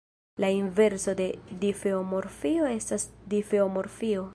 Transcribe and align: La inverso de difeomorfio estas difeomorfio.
La 0.43 0.47
inverso 0.59 1.13
de 1.19 1.27
difeomorfio 1.65 2.67
estas 2.79 3.11
difeomorfio. 3.37 4.27